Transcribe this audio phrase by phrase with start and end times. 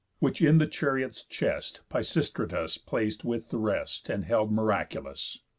[0.17, 5.37] Which in the chariot's chest Pisistratus Plac'd with the rest, and held miraculous.